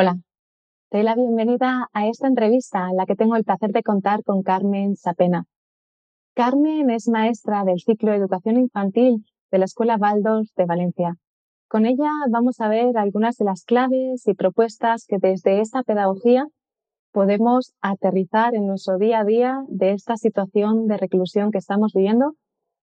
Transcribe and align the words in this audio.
Hola, 0.00 0.14
te 0.90 0.98
doy 0.98 1.04
la 1.04 1.16
bienvenida 1.16 1.88
a 1.92 2.06
esta 2.06 2.28
entrevista 2.28 2.86
en 2.88 2.96
la 2.96 3.04
que 3.04 3.16
tengo 3.16 3.34
el 3.34 3.42
placer 3.42 3.72
de 3.72 3.82
contar 3.82 4.22
con 4.22 4.42
Carmen 4.44 4.94
Sapena. 4.94 5.46
Carmen 6.36 6.88
es 6.90 7.08
maestra 7.08 7.64
del 7.64 7.80
ciclo 7.80 8.12
de 8.12 8.18
Educación 8.18 8.58
Infantil 8.58 9.24
de 9.50 9.58
la 9.58 9.64
Escuela 9.64 9.96
Baldos 9.96 10.52
de 10.54 10.66
Valencia. 10.66 11.16
Con 11.66 11.84
ella 11.84 12.12
vamos 12.30 12.60
a 12.60 12.68
ver 12.68 12.96
algunas 12.96 13.38
de 13.38 13.46
las 13.46 13.64
claves 13.64 14.24
y 14.28 14.34
propuestas 14.34 15.04
que 15.04 15.16
desde 15.20 15.60
esta 15.60 15.82
pedagogía 15.82 16.46
podemos 17.10 17.72
aterrizar 17.80 18.54
en 18.54 18.68
nuestro 18.68 18.98
día 18.98 19.18
a 19.18 19.24
día 19.24 19.64
de 19.66 19.94
esta 19.94 20.16
situación 20.16 20.86
de 20.86 20.96
reclusión 20.96 21.50
que 21.50 21.58
estamos 21.58 21.92
viviendo 21.92 22.34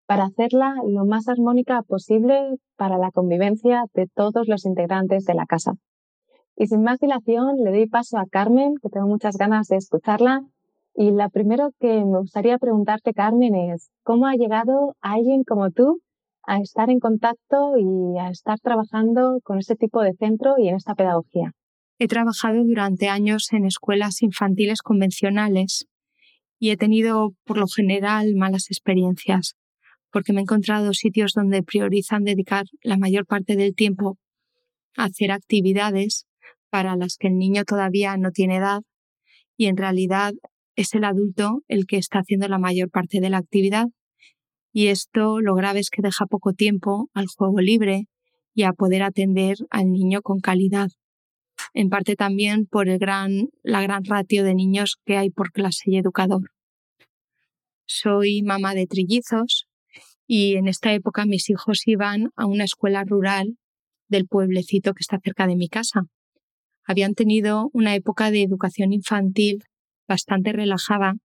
para 0.06 0.26
hacerla 0.26 0.76
lo 0.86 1.06
más 1.06 1.30
armónica 1.30 1.82
posible 1.84 2.58
para 2.76 2.98
la 2.98 3.12
convivencia 3.12 3.86
de 3.94 4.06
todos 4.14 4.50
los 4.50 4.66
integrantes 4.66 5.24
de 5.24 5.34
la 5.34 5.46
casa. 5.46 5.76
Y 6.58 6.68
sin 6.68 6.84
más 6.84 7.00
dilación, 7.00 7.58
le 7.64 7.72
doy 7.72 7.88
paso 7.88 8.18
a 8.18 8.26
Carmen, 8.26 8.76
que 8.82 8.90
tengo 8.90 9.08
muchas 9.08 9.38
ganas 9.38 9.68
de 9.68 9.78
escucharla. 9.78 10.42
Y 10.96 11.12
la 11.12 11.30
primero 11.30 11.72
que 11.80 12.06
me 12.06 12.20
gustaría 12.20 12.58
preguntarte, 12.58 13.14
Carmen, 13.14 13.56
es 13.56 13.90
¿cómo 14.04 14.28
ha 14.28 14.36
llegado 14.36 14.96
alguien 15.02 15.44
como 15.44 15.72
tú 15.72 16.00
a 16.44 16.60
estar 16.60 16.90
en 16.90 17.00
contacto 17.00 17.74
y 17.78 18.18
a 18.18 18.30
estar 18.30 18.58
trabajando 18.60 19.40
con 19.44 19.60
este 19.60 19.76
tipo 19.76 20.02
de 20.02 20.14
centro 20.14 20.56
y 20.58 20.70
en 20.70 20.76
esta 20.76 20.96
pedagogía? 20.96 21.52
He 22.00 22.08
trabajado 22.08 22.64
durante 22.64 23.10
años 23.10 23.52
en 23.52 23.66
escuelas 23.66 24.22
infantiles 24.22 24.82
convencionales 24.82 25.88
y 26.60 26.70
he 26.70 26.78
tenido, 26.78 27.32
por 27.46 27.58
lo 27.58 27.68
general, 27.68 28.34
malas 28.36 28.68
experiencias, 28.70 29.56
porque 30.12 30.32
me 30.32 30.40
he 30.40 30.44
encontrado 30.44 30.94
sitios 30.94 31.34
donde 31.34 31.64
priorizan 31.64 32.24
dedicar 32.24 32.66
la 32.82 32.98
mayor 32.98 33.26
parte 33.26 33.58
del 33.58 33.76
tiempo 33.76 34.18
a 34.96 35.06
hacer 35.06 35.32
actividades 35.32 36.26
para 36.76 36.98
las 36.98 37.16
que 37.16 37.28
el 37.28 37.38
niño 37.38 37.64
todavía 37.64 38.18
no 38.18 38.32
tiene 38.32 38.58
edad 38.58 38.82
y 39.56 39.68
en 39.68 39.78
realidad 39.78 40.34
es 40.76 40.94
el 40.94 41.06
adulto 41.06 41.62
el 41.70 41.86
que 41.86 41.96
está 41.96 42.20
haciendo 42.20 42.50
la 42.50 42.60
mayor 42.60 42.90
parte 42.90 43.22
de 43.22 43.30
la 43.30 43.38
actividad. 43.38 43.86
Y 44.74 44.88
esto 44.88 45.40
lo 45.40 45.56
grave 45.56 45.80
es 45.80 45.90
que 45.90 46.02
deja 46.02 46.26
poco 46.26 46.52
tiempo 46.52 47.10
al 47.14 47.28
juego 47.28 47.62
libre 47.62 48.10
y 48.54 48.64
a 48.64 48.74
poder 48.74 49.04
atender 49.04 49.56
al 49.70 49.90
niño 49.90 50.22
con 50.22 50.42
calidad. 50.42 50.90
En 51.74 51.88
parte 51.88 52.18
también 52.18 52.66
por 52.66 52.90
el 52.90 53.00
gran, 53.00 53.48
la 53.64 53.82
gran 53.82 54.04
ratio 54.04 54.44
de 54.44 54.54
niños 54.54 54.98
que 55.06 55.16
hay 55.16 55.30
por 55.30 55.54
clase 55.54 55.84
y 55.86 55.98
educador. 55.98 56.52
Soy 57.86 58.42
mamá 58.42 58.74
de 58.74 58.86
trillizos 58.86 59.66
y 60.28 60.58
en 60.58 60.68
esta 60.68 60.94
época 60.94 61.26
mis 61.26 61.50
hijos 61.50 61.88
iban 61.88 62.32
a 62.36 62.46
una 62.46 62.66
escuela 62.66 63.06
rural 63.06 63.58
del 64.10 64.28
pueblecito 64.28 64.94
que 64.94 65.04
está 65.04 65.22
cerca 65.24 65.48
de 65.48 65.56
mi 65.56 65.70
casa 65.70 66.10
habían 66.86 67.14
tenido 67.14 67.70
una 67.74 67.96
época 67.96 68.32
de 68.32 68.44
educación 68.44 68.94
infantil 68.94 69.64
bastante 70.08 70.54
relajada, 70.54 71.16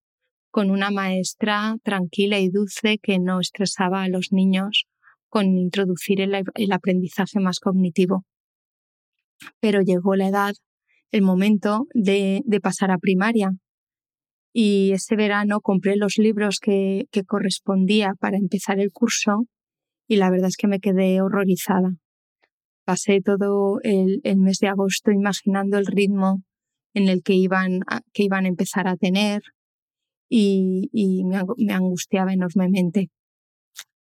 con 0.50 0.70
una 0.70 0.90
maestra 0.90 1.76
tranquila 1.84 2.40
y 2.40 2.48
dulce 2.48 2.98
que 2.98 3.18
no 3.18 3.40
estresaba 3.40 4.02
a 4.02 4.08
los 4.08 4.32
niños 4.32 4.86
con 5.28 5.56
introducir 5.56 6.20
el, 6.20 6.72
aprendizaje 6.72 7.38
más 7.38 7.60
cognitivo. 7.60 8.24
Pero 9.60 9.80
llegó 9.80 10.16
la 10.16 10.28
edad, 10.28 10.54
el 11.12 11.22
momento 11.22 11.86
de, 11.94 12.42
pasar 12.62 12.90
a 12.90 12.98
primaria. 12.98 13.52
Y 14.52 14.90
ese 14.92 15.14
verano 15.14 15.60
compré 15.60 15.94
los 15.96 16.18
libros 16.18 16.58
que, 16.58 17.06
correspondía 17.28 18.14
para 18.18 18.36
empezar 18.36 18.80
el 18.80 18.90
curso 18.90 19.46
y 20.08 20.16
la 20.16 20.30
verdad 20.30 20.48
es 20.48 20.56
que 20.56 20.66
me 20.66 20.80
quedé 20.80 21.22
horrorizada 21.22 21.92
pasé 22.90 23.20
todo 23.24 23.78
el, 23.84 24.20
mes 24.36 24.58
de 24.58 24.66
agosto 24.66 25.12
imaginando 25.12 25.78
el 25.78 25.86
ritmo 25.86 26.42
en 26.92 27.08
el 27.08 27.22
que 27.22 27.34
iban 27.34 27.82
a, 27.86 28.00
que 28.12 28.24
iban 28.24 28.46
a 28.46 28.48
empezar 28.48 28.88
a 28.88 28.96
tener 28.96 29.42
y, 30.28 31.22
me, 31.24 31.72
angustiaba 31.72 32.32
enormemente. 32.32 33.08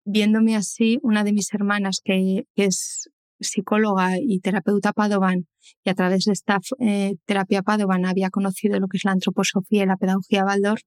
Viéndome 0.04 0.56
así, 0.56 0.98
una 1.02 1.22
de 1.22 1.32
mis 1.32 1.54
hermanas, 1.54 2.00
que, 2.02 2.46
es 2.56 3.08
psicóloga 3.38 4.18
y 4.20 4.40
terapeuta 4.40 4.92
Padovan, 4.92 5.46
y 5.84 5.90
a 5.90 5.94
través 5.94 6.24
de 6.24 6.32
esta 6.32 6.58
eh, 6.80 7.14
terapia 7.26 7.62
Padovan 7.62 8.06
había 8.06 8.30
conocido 8.30 8.80
lo 8.80 8.88
que 8.88 8.96
es 8.96 9.04
la 9.04 9.12
antroposofía 9.12 9.84
y 9.84 9.86
la 9.86 9.96
pedagogía 9.96 10.42
Baldor, 10.42 10.80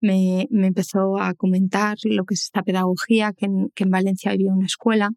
me, 0.00 0.46
empezó 0.48 1.18
a 1.18 1.34
comentar 1.34 1.96
lo 2.04 2.24
que 2.24 2.34
es 2.34 2.44
esta 2.44 2.62
pedagogía, 2.62 3.32
que 3.32 3.46
en, 3.46 3.70
que 3.74 3.82
en 3.82 3.90
Valencia 3.90 4.30
había 4.30 4.52
una 4.52 4.66
escuela 4.66 5.10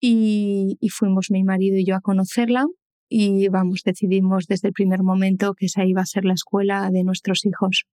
y, 0.00 0.78
fuimos 0.90 1.30
mi 1.30 1.44
marido 1.44 1.76
y 1.76 1.84
yo 1.84 1.94
a 1.94 2.00
conocerla 2.00 2.66
y 3.08 3.48
vamos, 3.48 3.82
decidimos 3.84 4.46
desde 4.46 4.68
el 4.68 4.74
primer 4.74 5.02
momento 5.02 5.54
que 5.54 5.66
esa 5.66 5.84
iba 5.84 6.00
a 6.00 6.06
ser 6.06 6.24
la 6.24 6.34
escuela 6.34 6.88
de 6.90 7.04
nuestros 7.04 7.44
hijos. 7.44 7.84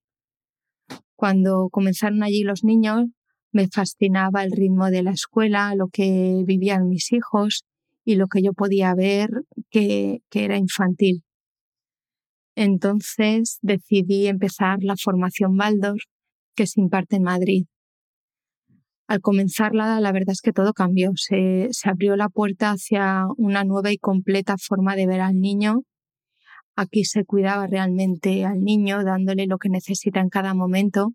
Cuando 1.15 1.69
comenzaron 1.71 2.23
allí 2.23 2.43
los 2.43 2.63
niños, 2.63 3.05
me 3.51 3.67
fascinaba 3.67 4.43
el 4.43 4.51
ritmo 4.51 4.91
de 4.91 5.03
la 5.03 5.11
escuela, 5.11 5.73
lo 5.75 5.87
que 5.87 6.43
vivían 6.45 6.87
mis 6.87 7.11
hijos 7.11 7.63
y 8.05 8.15
lo 8.15 8.27
que 8.27 8.43
yo 8.43 8.53
podía 8.53 8.93
ver 8.93 9.29
que, 9.71 10.19
que 10.29 10.45
era 10.45 10.57
infantil. 10.57 11.23
Entonces 12.55 13.57
decidí 13.61 14.27
empezar 14.27 14.79
la 14.81 14.95
formación 14.95 15.57
Baldor 15.57 15.99
que 16.55 16.67
se 16.67 16.79
imparte 16.79 17.17
en 17.17 17.23
Madrid 17.23 17.65
al 19.07 19.21
comenzarla, 19.21 20.01
la 20.01 20.11
verdad 20.11 20.33
es 20.33 20.41
que 20.41 20.51
todo 20.51 20.73
cambió. 20.73 21.11
Se, 21.15 21.69
abrió 21.85 22.15
la 22.17 22.27
puerta 22.27 22.71
hacia 22.71 23.25
una 23.37 23.63
nueva 23.63 23.91
y 23.91 23.97
completa 23.97 24.55
forma 24.57 24.95
de 24.95 25.07
ver 25.07 25.21
al 25.21 25.39
niño. 25.39 25.83
Aquí 26.75 27.05
se 27.05 27.23
cuidaba 27.23 27.67
realmente 27.67 28.45
al 28.45 28.59
niño, 28.59 29.03
dándole 29.03 29.47
lo 29.47 29.57
que 29.57 29.69
necesita 29.69 30.19
en 30.19 30.29
cada 30.29 30.53
momento 30.53 31.13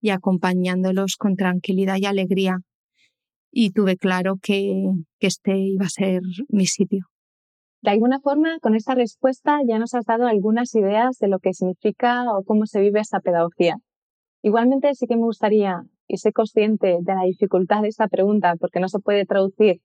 y 0.00 0.10
acompañándolos 0.10 1.16
con 1.16 1.36
tranquilidad 1.36 1.96
y 2.00 2.06
alegría. 2.06 2.58
Y 3.50 3.70
tuve 3.70 3.96
claro 3.96 4.36
que, 4.42 4.90
este 5.20 5.58
iba 5.58 5.84
a 5.84 5.90
ser 5.90 6.22
mi 6.48 6.66
sitio. 6.66 7.06
De 7.82 7.90
alguna 7.90 8.20
forma, 8.20 8.58
con 8.60 8.74
esta 8.74 8.94
respuesta 8.94 9.58
ya 9.68 9.78
nos 9.78 9.94
has 9.94 10.04
dado 10.04 10.26
algunas 10.26 10.74
ideas 10.74 11.18
de 11.18 11.28
lo 11.28 11.38
que 11.38 11.52
significa 11.52 12.24
o 12.32 12.42
cómo 12.42 12.66
se 12.66 12.80
vive 12.80 13.00
esta 13.00 13.20
pedagogía. 13.20 13.76
Igualmente 14.42 14.94
sí 14.94 15.06
que 15.06 15.16
me 15.16 15.22
gustaría 15.22 15.82
y 16.08 16.16
soy 16.16 16.32
consciente 16.32 16.98
de 17.00 17.14
la 17.14 17.22
dificultad 17.22 17.82
de 17.82 17.88
esta 17.88 18.08
pregunta 18.08 18.54
porque 18.58 18.80
no 18.80 18.88
se 18.88 18.98
puede 18.98 19.26
traducir 19.26 19.82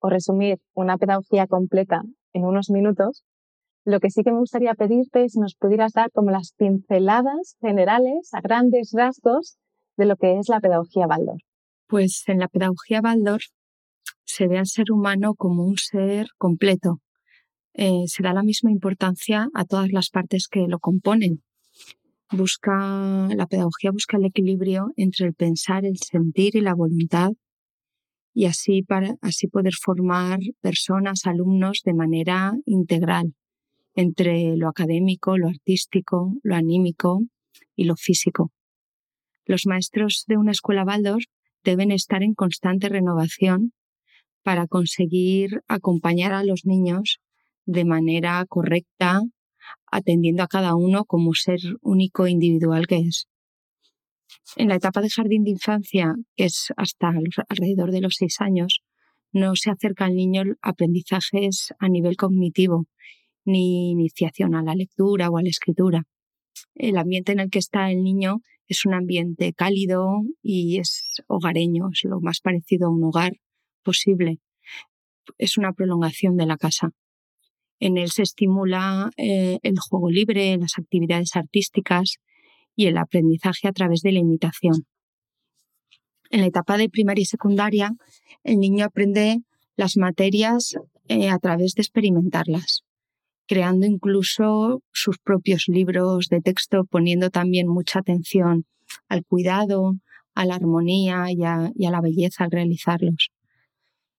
o 0.00 0.08
resumir 0.08 0.58
una 0.74 0.96
pedagogía 0.96 1.46
completa 1.46 2.02
en 2.32 2.44
unos 2.44 2.70
minutos, 2.70 3.24
lo 3.84 4.00
que 4.00 4.10
sí 4.10 4.22
que 4.24 4.32
me 4.32 4.38
gustaría 4.38 4.74
pedirte 4.74 5.24
es 5.24 5.32
si 5.32 5.38
nos 5.38 5.54
pudieras 5.54 5.92
dar 5.92 6.10
como 6.10 6.30
las 6.30 6.54
pinceladas 6.56 7.56
generales 7.60 8.30
a 8.32 8.40
grandes 8.40 8.92
rasgos 8.92 9.58
de 9.96 10.06
lo 10.06 10.16
que 10.16 10.38
es 10.38 10.48
la 10.48 10.60
pedagogía 10.60 11.06
Baldor. 11.06 11.38
Pues 11.86 12.24
en 12.26 12.40
la 12.40 12.48
pedagogía 12.48 13.00
Baldor 13.00 13.40
se 14.24 14.48
ve 14.48 14.58
al 14.58 14.66
ser 14.66 14.90
humano 14.90 15.34
como 15.34 15.62
un 15.64 15.76
ser 15.76 16.26
completo. 16.36 16.98
Eh, 17.74 18.04
se 18.06 18.22
da 18.22 18.32
la 18.32 18.42
misma 18.42 18.70
importancia 18.70 19.48
a 19.54 19.64
todas 19.64 19.92
las 19.92 20.10
partes 20.10 20.48
que 20.50 20.66
lo 20.66 20.78
componen 20.78 21.42
busca, 22.30 23.28
la 23.34 23.46
pedagogía 23.46 23.90
busca 23.90 24.16
el 24.16 24.26
equilibrio 24.26 24.92
entre 24.96 25.26
el 25.26 25.34
pensar, 25.34 25.84
el 25.84 25.98
sentir 25.98 26.56
y 26.56 26.60
la 26.60 26.74
voluntad 26.74 27.32
y 28.36 28.44
así, 28.44 28.82
para, 28.82 29.16
así 29.22 29.48
poder 29.48 29.72
formar 29.72 30.40
personas, 30.60 31.24
alumnos 31.24 31.80
de 31.86 31.94
manera 31.94 32.52
integral 32.66 33.34
entre 33.94 34.58
lo 34.58 34.68
académico, 34.68 35.38
lo 35.38 35.48
artístico, 35.48 36.34
lo 36.42 36.54
anímico 36.54 37.22
y 37.74 37.84
lo 37.84 37.96
físico. 37.96 38.52
Los 39.46 39.64
maestros 39.64 40.24
de 40.28 40.36
una 40.36 40.50
escuela 40.50 40.84
Baldor 40.84 41.22
deben 41.64 41.90
estar 41.90 42.22
en 42.22 42.34
constante 42.34 42.90
renovación 42.90 43.72
para 44.42 44.66
conseguir 44.66 45.62
acompañar 45.66 46.34
a 46.34 46.44
los 46.44 46.66
niños 46.66 47.20
de 47.64 47.86
manera 47.86 48.44
correcta, 48.46 49.22
atendiendo 49.90 50.42
a 50.42 50.48
cada 50.48 50.74
uno 50.74 51.04
como 51.04 51.34
ser 51.34 51.60
único 51.80 52.26
e 52.26 52.30
individual 52.30 52.86
que 52.86 52.98
es. 52.98 53.28
En 54.56 54.68
la 54.68 54.76
etapa 54.76 55.00
de 55.00 55.10
jardín 55.10 55.44
de 55.44 55.50
infancia, 55.50 56.14
que 56.36 56.44
es 56.44 56.72
hasta 56.76 57.12
alrededor 57.48 57.90
de 57.90 58.00
los 58.00 58.14
seis 58.16 58.40
años, 58.40 58.82
no 59.32 59.54
se 59.56 59.70
acerca 59.70 60.06
al 60.06 60.14
niño 60.14 60.42
aprendizajes 60.62 61.74
a 61.78 61.88
nivel 61.88 62.16
cognitivo, 62.16 62.86
ni 63.44 63.90
iniciación 63.90 64.54
a 64.54 64.62
la 64.62 64.74
lectura 64.74 65.30
o 65.30 65.38
a 65.38 65.42
la 65.42 65.48
escritura. 65.48 66.04
El 66.74 66.96
ambiente 66.96 67.32
en 67.32 67.40
el 67.40 67.50
que 67.50 67.58
está 67.58 67.90
el 67.90 68.02
niño 68.02 68.40
es 68.66 68.84
un 68.84 68.94
ambiente 68.94 69.52
cálido 69.52 70.22
y 70.42 70.78
es 70.78 71.22
hogareño, 71.28 71.90
es 71.92 72.04
lo 72.04 72.20
más 72.20 72.40
parecido 72.40 72.88
a 72.88 72.90
un 72.90 73.04
hogar 73.04 73.34
posible. 73.82 74.38
Es 75.38 75.58
una 75.58 75.72
prolongación 75.72 76.36
de 76.36 76.46
la 76.46 76.56
casa. 76.56 76.90
En 77.78 77.98
él 77.98 78.10
se 78.10 78.22
estimula 78.22 79.10
eh, 79.16 79.58
el 79.62 79.78
juego 79.78 80.10
libre, 80.10 80.56
las 80.56 80.78
actividades 80.78 81.36
artísticas 81.36 82.16
y 82.74 82.86
el 82.86 82.98
aprendizaje 82.98 83.68
a 83.68 83.72
través 83.72 84.00
de 84.02 84.12
la 84.12 84.20
imitación. 84.20 84.86
En 86.30 86.40
la 86.40 86.46
etapa 86.46 86.76
de 86.76 86.88
primaria 86.88 87.22
y 87.22 87.26
secundaria, 87.26 87.92
el 88.42 88.58
niño 88.58 88.84
aprende 88.84 89.42
las 89.76 89.96
materias 89.96 90.74
eh, 91.08 91.28
a 91.28 91.38
través 91.38 91.74
de 91.74 91.82
experimentarlas. 91.82 92.82
creando 93.48 93.86
incluso 93.86 94.82
sus 94.92 95.18
propios 95.18 95.66
libros 95.68 96.26
de 96.28 96.40
texto, 96.40 96.84
poniendo 96.84 97.30
también 97.30 97.68
mucha 97.68 98.00
atención 98.00 98.64
al 99.08 99.24
cuidado, 99.24 99.92
a 100.34 100.44
la 100.44 100.56
armonía 100.56 101.26
y 101.30 101.44
a, 101.44 101.70
la 101.76 102.00
belleza 102.00 102.44
al 102.44 102.50
realizarlos. 102.50 103.30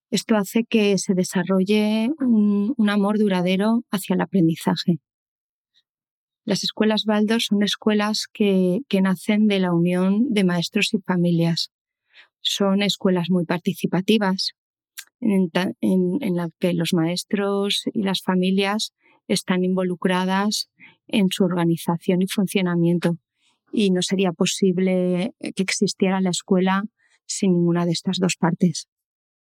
Esto 0.09 0.37
hace 0.37 0.63
que 0.63 0.97
se 0.97 1.13
desarrolle 1.13 2.09
un, 2.19 2.89
amor 2.89 3.17
duradero 3.17 3.83
hacia 3.91 4.13
el 4.15 4.21
aprendizaje. 4.21 4.99
Las 6.45 6.63
escuelas 6.63 7.03
Baldor 7.05 7.41
son 7.41 7.61
escuelas 7.61 8.27
que, 8.31 8.79
nacen 9.01 9.47
de 9.47 9.59
la 9.59 9.73
unión 9.73 10.29
de 10.29 10.45
maestros 10.45 10.93
y 10.93 10.99
familias. 10.99 11.71
Son 12.39 12.81
escuelas 12.81 13.29
muy 13.29 13.45
participativas, 13.45 14.53
en, 15.19 15.49
en 15.81 16.35
las 16.35 16.51
que 16.59 16.73
los 16.73 16.93
maestros 16.93 17.83
y 17.91 18.03
las 18.03 18.21
familias 18.21 18.93
están 19.27 19.65
involucradas 19.65 20.69
en 21.07 21.27
su 21.29 21.43
organización 21.43 22.21
y 22.21 22.27
funcionamiento 22.27 23.17
y 23.71 23.91
no 23.91 24.01
sería 24.01 24.31
posible 24.31 25.33
que 25.39 25.63
existiera 25.63 26.21
la 26.21 26.29
escuela 26.29 26.83
sin 27.25 27.51
ninguna 27.51 27.85
de 27.85 27.91
estas 27.91 28.17
dos 28.19 28.35
partes. 28.37 28.87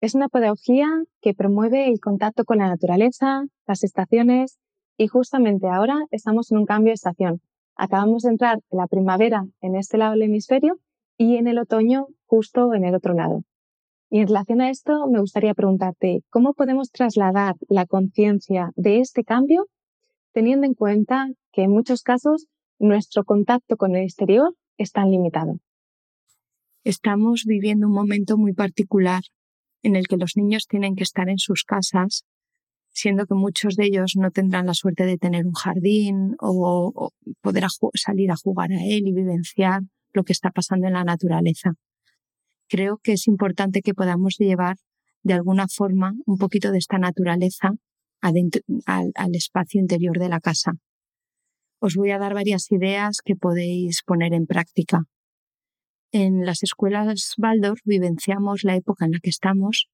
Es 0.03 0.15
una 0.15 0.27
pedagogía 0.27 0.89
que 1.21 1.33
promueve 1.33 1.87
el 1.87 2.01
contacto 2.01 2.43
con 2.43 2.57
la 2.57 2.67
naturaleza, 2.67 3.45
las 3.65 3.85
estaciones 3.85 4.59
y 4.97 5.07
justamente 5.07 5.69
ahora 5.69 5.95
estamos 6.11 6.51
en 6.51 6.57
un 6.57 6.65
cambio 6.65 6.89
de 6.89 6.95
estación. 6.95 7.39
Acabamos 7.77 8.23
de 8.23 8.31
entrar 8.31 8.59
en 8.69 8.79
la 8.79 8.87
primavera 8.87 9.45
en 9.61 9.77
este 9.77 9.97
lado 9.97 10.11
del 10.11 10.23
hemisferio 10.23 10.77
y 11.17 11.37
en 11.37 11.47
el 11.47 11.57
otoño 11.57 12.07
justo 12.25 12.73
en 12.73 12.83
el 12.83 12.95
otro 12.95 13.13
lado. 13.13 13.45
Y 14.09 14.19
en 14.19 14.27
relación 14.27 14.59
a 14.59 14.69
esto, 14.69 15.07
me 15.07 15.21
gustaría 15.21 15.53
preguntarte, 15.53 16.21
¿cómo 16.29 16.53
podemos 16.53 16.91
trasladar 16.91 17.55
la 17.69 17.85
conciencia 17.85 18.71
de 18.75 18.99
este 18.99 19.23
cambio 19.23 19.67
teniendo 20.33 20.67
en 20.67 20.73
cuenta 20.73 21.29
que 21.53 21.61
en 21.61 21.71
muchos 21.71 22.01
casos 22.03 22.47
nuestro 22.77 23.23
contacto 23.23 23.77
con 23.77 23.95
el 23.95 24.03
exterior 24.03 24.53
es 24.77 24.91
tan 24.91 25.11
limitado? 25.11 25.59
Estamos 26.83 27.45
viviendo 27.45 27.87
un 27.87 27.93
momento 27.93 28.37
muy 28.37 28.51
particular 28.51 29.21
en 29.83 29.95
el 29.95 30.07
que 30.07 30.17
los 30.17 30.35
niños 30.35 30.65
tienen 30.67 30.95
que 30.95 31.03
estar 31.03 31.29
en 31.29 31.37
sus 31.37 31.63
casas, 31.63 32.23
siendo 32.91 33.25
que 33.25 33.35
muchos 33.35 33.75
de 33.75 33.85
ellos 33.85 34.13
no 34.15 34.31
tendrán 34.31 34.65
la 34.65 34.73
suerte 34.73 35.05
de 35.05 35.17
tener 35.17 35.45
un 35.45 35.53
jardín 35.53 36.35
o, 36.39 37.11
poder 37.41 37.65
salir 37.93 38.31
a 38.31 38.35
jugar 38.35 38.71
a 38.71 38.83
él 38.83 39.07
y 39.07 39.13
vivenciar 39.13 39.81
lo 40.13 40.23
que 40.23 40.33
está 40.33 40.49
pasando 40.49 40.87
en 40.87 40.93
la 40.93 41.03
naturaleza 41.03 41.75
creo 42.73 42.97
que 42.97 43.13
es 43.13 43.27
importante 43.27 43.83
que 43.83 43.93
podamos 43.93 44.37
llevar 44.39 44.77
de 45.21 45.33
alguna 45.33 45.67
forma 45.67 46.15
un 46.25 46.39
poquito 46.39 46.71
de 46.71 46.79
esta 46.79 46.97
naturaleza 46.97 47.73
al, 48.19 49.35
espacio 49.35 49.79
interior 49.79 50.17
de 50.17 50.27
la 50.27 50.39
casa. 50.39 50.71
Os 51.79 51.95
voy 51.95 52.09
a 52.09 52.17
dar 52.17 52.33
varias 52.33 52.71
ideas 52.71 53.19
que 53.23 53.35
podéis 53.35 54.01
poner 54.03 54.33
en 54.33 54.47
práctica. 54.47 55.03
En 56.13 56.45
las 56.45 56.63
escuelas 56.63 57.33
Waldorf 57.37 57.81
vivenciamos 57.83 58.63
la 58.63 58.77
época 58.77 59.03
en 59.03 59.11
la 59.11 59.19
que 59.19 59.29
estamos 59.29 59.89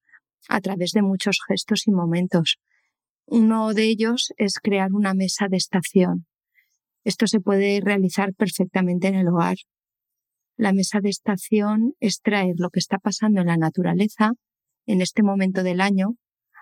a 0.47 0.61
través 0.61 0.91
de 0.91 1.01
muchos 1.01 1.39
gestos 1.47 1.87
y 1.87 1.91
momentos. 1.91 2.59
Uno 3.25 3.73
de 3.73 3.85
ellos 3.85 4.31
es 4.37 4.59
crear 4.61 4.91
una 4.93 5.15
mesa 5.15 5.47
de 5.49 5.57
estación. 5.57 6.27
Esto 7.03 7.25
se 7.25 7.39
puede 7.39 7.81
realizar 7.81 8.35
perfectamente 8.35 9.07
en 9.07 9.15
el 9.15 9.29
hogar 9.29 9.57
la 10.59 10.73
mesa 10.73 10.99
de 10.99 11.07
estación 11.07 11.93
es 12.01 12.19
traer 12.19 12.55
lo 12.57 12.69
que 12.69 12.79
está 12.79 12.97
pasando 12.97 13.39
en 13.39 13.47
la 13.47 13.55
naturaleza 13.55 14.33
en 14.85 14.99
este 14.99 15.23
momento 15.23 15.63
del 15.63 15.79
año 15.79 16.15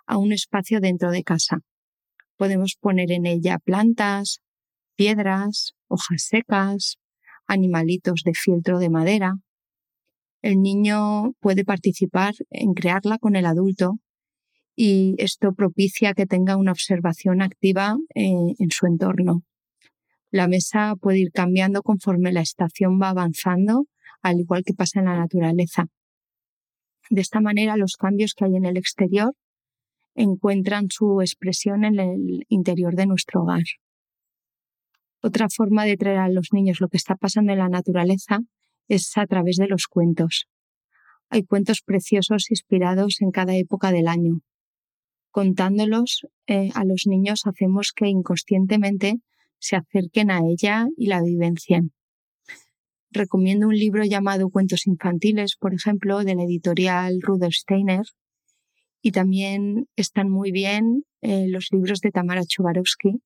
a 0.06 0.20
un 0.20 0.34
espacio 0.34 0.80
dentro 0.80 1.10
de 1.10 1.24
casa. 1.24 1.62
Podemos 2.36 2.78
poner 2.80 3.12
en 3.12 3.26
ella 3.26 3.58
plantas, 3.58 4.38
piedras, 4.96 5.74
hojas 5.88 6.28
secas, 6.28 6.98
animalitos 7.48 8.22
de 8.24 8.34
fieltro 8.36 8.78
de 8.78 8.92
madera. 8.92 9.34
El 10.42 10.62
niño 10.62 11.34
puede 11.40 11.66
participar 11.66 12.36
en 12.50 12.74
crearla 12.74 13.18
con 13.18 13.36
el 13.36 13.46
adulto 13.46 14.00
y 14.76 15.16
esto 15.18 15.54
propicia 15.54 16.14
que 16.14 16.28
tenga 16.28 16.56
una 16.56 16.72
observación 16.72 17.42
activa 17.42 17.98
eh, 18.14 18.54
en 18.60 18.70
su 18.70 18.86
entorno. 18.86 19.42
La 20.30 20.48
mesa 20.48 20.96
puede 20.96 21.20
ir 21.20 21.32
cambiando 21.32 21.82
conforme 21.82 22.32
la 22.32 22.42
estación 22.42 23.00
va 23.02 23.10
avanzando, 23.10 23.86
al 24.22 24.40
igual 24.40 24.64
que 24.64 24.74
pasa 24.74 25.00
en 25.00 25.06
la 25.06 25.18
naturaleza. 25.18 25.88
De 27.10 27.22
esta 27.22 27.40
manera, 27.40 27.78
los 27.78 27.96
cambios 27.96 28.34
que 28.36 28.46
hay 28.46 28.56
en 28.56 28.66
el 28.66 28.78
exterior 28.78 29.34
encuentran 30.14 30.88
su 30.90 31.22
expresión 31.22 31.86
en 31.86 32.00
el 32.00 32.46
interior 32.50 32.96
de 32.96 33.08
nuestro 33.08 33.44
hogar. 33.44 33.64
Otra 35.22 35.48
forma 35.50 35.86
de 35.86 35.98
traer 35.98 36.20
a 36.20 36.30
los 36.30 36.50
niños 36.52 36.82
lo 36.82 36.90
que 36.90 36.98
está 36.98 37.16
pasando 37.16 37.52
en 37.54 37.60
la 37.60 37.70
naturaleza 37.70 38.40
es 38.88 39.18
a 39.18 39.26
través 39.26 39.58
de 39.58 39.68
los 39.68 39.88
cuentos. 39.88 40.48
Hay 41.30 41.44
cuentos 41.44 41.82
preciosos 41.82 42.50
inspirados 42.52 43.22
en 43.22 43.32
cada 43.32 43.56
época 43.56 43.92
del 43.92 44.08
año. 44.08 44.42
Contándolos 45.32 46.26
eh, 46.48 46.70
a 46.74 46.86
los 46.86 47.04
niños 47.06 47.42
hacemos 47.46 47.92
que 47.96 48.08
inconscientemente 48.08 49.20
se 49.60 49.76
acerquen 49.76 50.32
a 50.32 50.40
ella 50.48 50.88
y 50.96 51.08
la 51.08 51.22
vivencien. 51.22 51.92
Recomiendo 53.12 53.68
un 53.68 53.76
libro 53.76 54.04
llamado 54.04 54.50
Cuentos 54.50 54.86
infantiles, 54.86 55.56
por 55.56 55.74
ejemplo, 55.74 56.24
de 56.24 56.36
la 56.36 56.44
editorial 56.44 57.22
Rudolf 57.22 57.56
Steiner. 57.56 58.06
Y 59.02 59.12
también 59.12 59.88
están 59.96 60.30
muy 60.30 60.52
bien 60.52 61.04
eh, 61.22 61.48
los 61.48 61.70
libros 61.72 62.00
de 62.02 62.12
Tamara 62.12 62.44
Chubarovsky, 62.46 63.22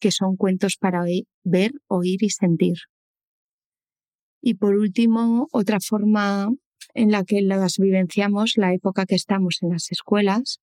que 0.00 0.10
son 0.10 0.36
cuentos 0.36 0.76
para 0.76 1.04
ver, 1.44 1.72
oír 1.86 2.22
y 2.22 2.30
sentir. 2.30 2.78
Y 4.40 4.54
por 4.54 4.76
último, 4.76 5.48
otra 5.52 5.78
forma 5.80 6.48
en 6.94 7.10
la 7.10 7.24
que 7.24 7.42
las 7.42 7.78
vivenciamos 7.78 8.54
la 8.56 8.72
época 8.72 9.06
que 9.06 9.14
estamos 9.14 9.58
en 9.62 9.70
las 9.70 9.90
escuelas 9.90 10.60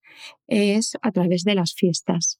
es 0.47 0.93
a 1.01 1.11
través 1.11 1.43
de 1.43 1.55
las 1.55 1.73
fiestas. 1.73 2.39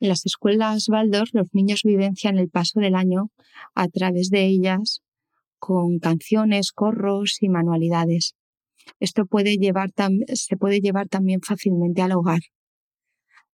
En 0.00 0.08
las 0.08 0.24
escuelas 0.24 0.88
Waldorf 0.88 1.30
los 1.34 1.48
niños 1.52 1.82
vivencian 1.84 2.38
el 2.38 2.48
paso 2.48 2.80
del 2.80 2.94
año 2.94 3.30
a 3.74 3.88
través 3.88 4.30
de 4.30 4.46
ellas 4.46 5.02
con 5.58 5.98
canciones, 5.98 6.72
corros 6.72 7.36
y 7.40 7.48
manualidades. 7.48 8.34
Esto 8.98 9.26
puede 9.26 9.56
llevar 9.56 9.90
se 10.32 10.56
puede 10.56 10.80
llevar 10.80 11.08
también 11.08 11.40
fácilmente 11.42 12.00
al 12.02 12.12
hogar. 12.12 12.40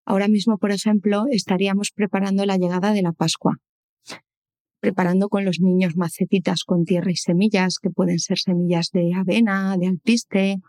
Ahora 0.05 0.29
mismo, 0.29 0.57
por 0.57 0.71
ejemplo, 0.71 1.25
estaríamos 1.29 1.91
preparando 1.93 2.45
la 2.45 2.57
llegada 2.57 2.93
de 2.93 3.01
la 3.01 3.11
Pascua, 3.11 3.57
preparando 4.87 5.27
con 5.27 5.43
los 5.43 5.59
niños 5.59 5.97
macetitas 5.97 6.63
con 6.63 6.85
tierra 6.85 7.11
y 7.11 7.17
semillas, 7.17 7.75
que 7.81 7.89
pueden 7.89 8.19
ser 8.19 8.37
semillas 8.37 8.89
de 8.93 9.13
avena, 9.13 9.75
de 9.77 9.87
alpiste, 9.87 10.61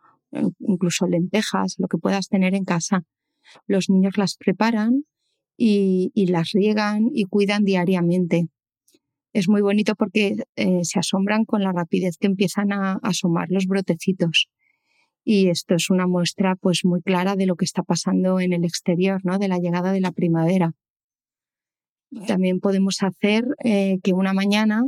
incluso 0.59 1.07
lentejas, 1.07 1.77
lo 1.79 1.87
que 1.87 1.99
puedas 1.99 2.27
tener 2.27 2.57
en 2.57 2.65
casa. 2.65 3.05
Los 3.69 3.89
niños 3.89 4.19
las 4.19 4.37
preparan 4.37 5.05
y, 5.57 6.11
las 6.27 6.51
riegan 6.51 7.11
y 7.13 7.27
cuidan 7.27 7.63
diariamente. 7.63 8.49
Es 9.33 9.49
muy 9.49 9.63
bonito 9.63 9.95
porque 9.95 10.35
eh, 10.57 10.81
se 10.83 10.99
asombran 10.99 11.45
con 11.45 11.63
la 11.63 11.71
rapidez 11.71 12.17
que 12.19 12.27
empiezan 12.27 12.73
a, 12.73 12.99
asomar 13.05 13.47
los 13.51 13.67
brotecitos. 13.67 14.49
Y 15.23 15.49
esto 15.49 15.77
es 15.77 15.91
una 15.91 16.09
muestra 16.09 16.57
pues 16.57 16.81
muy 16.83 17.03
clara 17.03 17.37
de 17.37 17.47
lo 17.47 17.55
que 17.55 17.65
está 17.65 17.85
pasando 17.85 18.41
en 18.41 18.53
el 18.53 18.65
exterior, 18.65 19.21
¿no? 19.23 19.39
De 19.39 19.47
la 19.47 19.59
llegada 19.59 19.93
de 19.93 20.01
la 20.01 20.11
primavera. 20.11 20.73
También 22.27 22.61
podemos 22.61 23.03
hacer 23.03 23.45
eh, 23.65 23.99
que 24.03 24.13
una 24.13 24.33
mañana, 24.33 24.85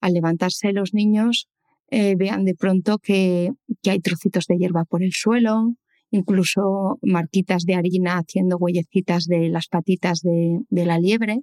al 0.00 0.12
levantarse 0.14 0.72
los 0.72 0.94
niños, 0.94 1.48
eh, 1.90 2.14
vean 2.16 2.44
de 2.44 2.54
pronto 2.54 2.98
que, 2.98 3.52
que, 3.82 3.90
hay 3.90 4.00
trocitos 4.00 4.46
de 4.46 4.56
hierba 4.56 4.84
por 4.84 5.02
el 5.02 5.12
suelo, 5.12 5.74
incluso 6.10 6.98
marquitas 7.02 7.64
de 7.64 7.74
harina 7.74 8.18
haciendo 8.18 8.56
huellecitas 8.56 9.26
de 9.26 9.48
las 9.48 9.68
patitas 9.68 10.20
de, 10.22 10.60
la 10.70 10.98
liebre 10.98 11.40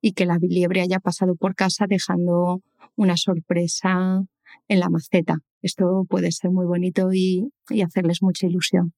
y 0.00 0.12
que 0.12 0.26
la 0.26 0.38
liebre 0.40 0.82
haya 0.82 1.00
pasado 1.00 1.36
por 1.36 1.54
casa 1.54 1.86
dejando 1.88 2.62
una 2.96 3.16
sorpresa 3.16 4.24
en 4.68 4.80
la 4.80 4.90
maceta. 4.90 5.38
Esto 5.62 6.04
puede 6.08 6.32
ser 6.32 6.50
muy 6.50 6.66
bonito 6.66 7.12
y, 7.12 7.52
y 7.70 7.82
hacerles 7.82 8.22
mucha 8.22 8.46
ilusión. 8.46 8.92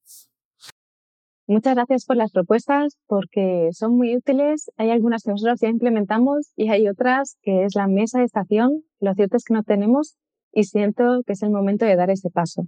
Muchas 1.50 1.76
gracias 1.76 2.04
por 2.04 2.16
las 2.16 2.30
propuestas 2.30 2.98
porque 3.06 3.70
son 3.72 3.96
muy 3.96 4.14
útiles. 4.14 4.70
Hay 4.76 4.90
algunas 4.90 5.22
que 5.22 5.30
nosotros 5.30 5.58
ya 5.62 5.70
implementamos 5.70 6.52
y 6.56 6.68
hay 6.68 6.86
otras 6.88 7.38
que 7.40 7.64
es 7.64 7.74
la 7.74 7.86
mesa 7.86 8.18
de 8.18 8.26
estación. 8.26 8.82
Lo 9.00 9.14
cierto 9.14 9.38
es 9.38 9.44
que 9.44 9.54
no 9.54 9.62
tenemos 9.62 10.18
y 10.52 10.64
siento 10.64 11.22
que 11.24 11.32
es 11.32 11.42
el 11.42 11.48
momento 11.48 11.86
de 11.86 11.96
dar 11.96 12.10
ese 12.10 12.28
paso. 12.28 12.64